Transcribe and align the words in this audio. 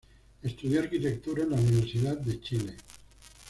Estudió 0.41 0.79
arquitectura 0.81 1.43
en 1.43 1.51
la 1.51 1.57
Universidad 1.57 2.17
de 2.17 2.41
Chile. 2.41 2.73